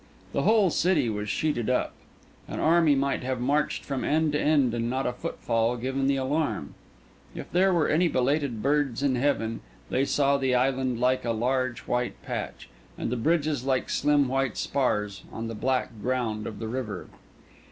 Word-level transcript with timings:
The 0.33 0.41
whole 0.41 0.71
city 0.71 1.09
was 1.09 1.29
sheeted 1.29 1.69
up. 1.69 1.93
An 2.47 2.59
army 2.59 2.95
might 2.95 3.21
have 3.21 3.39
marched 3.39 3.83
from 3.85 4.03
end 4.03 4.31
to 4.31 4.41
end 4.41 4.73
and 4.73 4.89
not 4.89 5.05
a 5.05 5.13
footfall 5.13 5.77
given 5.77 6.07
the 6.07 6.15
alarm. 6.15 6.73
If 7.35 7.51
there 7.51 7.71
were 7.71 7.87
any 7.87 8.07
belated 8.07 8.63
birds 8.63 9.03
in 9.03 9.13
heaven, 9.15 9.59
they 9.91 10.05
saw 10.05 10.37
the 10.37 10.55
island 10.55 10.99
like 10.99 11.23
a 11.23 11.29
large 11.29 11.81
white 11.81 12.19
patch, 12.23 12.67
and 12.97 13.11
the 13.11 13.15
bridges 13.15 13.63
like 13.63 13.91
slim 13.91 14.27
white 14.27 14.57
spars, 14.57 15.23
on 15.31 15.47
the 15.47 15.53
black 15.53 15.91
ground 16.01 16.47
of 16.47 16.57
the 16.57 16.67
river. 16.67 17.07